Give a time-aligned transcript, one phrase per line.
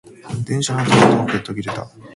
[0.45, 1.87] 電車の音が遠くで途切れた。